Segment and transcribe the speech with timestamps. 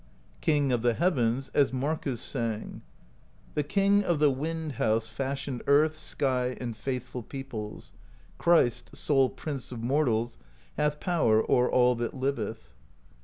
[0.41, 2.81] King of the Heavens, as Markus sang:
[3.53, 7.93] The King of the Wind House fashioned Earth, sky^ and faithful peoples;
[8.39, 10.39] Christ, sole Prince of Mortals,
[10.75, 12.73] Hath power o'er all that liveth.